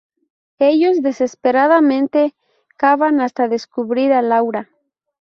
Ellos 0.57 1.03
desesperadamente 1.03 2.33
cavan 2.75 3.21
hasta 3.21 3.47
descubrir 3.47 4.13
a 4.13 4.23
Laura. 4.23 4.67